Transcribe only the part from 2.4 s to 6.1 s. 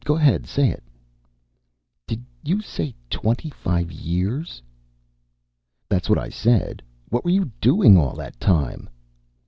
you say twenty five years?" "That's